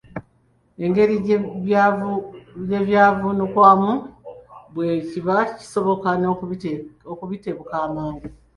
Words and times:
Engeri 0.85 1.15
gye 1.25 1.37
byavuunukwamu, 2.87 3.91
bwe 4.73 4.87
kiba 5.09 5.35
kisoboka 5.57 6.09
n’obitebuka 7.17 7.75
mangu. 7.95 8.27